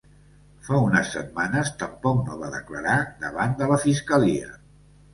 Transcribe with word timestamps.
Fa 0.67 0.79
unes 0.85 1.11
setmanes 1.17 1.71
tampoc 1.83 2.23
no 2.31 2.41
va 2.41 2.51
declarar 2.57 2.99
davant 3.23 3.57
de 3.63 3.73
la 3.75 3.83
fiscalia. 3.89 4.55